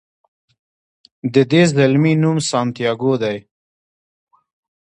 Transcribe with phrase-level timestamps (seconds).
[1.33, 3.37] د دې زلمي نوم سانتیاګو دی.